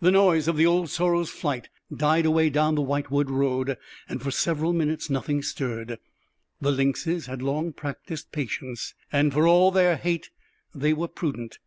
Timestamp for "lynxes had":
6.70-7.42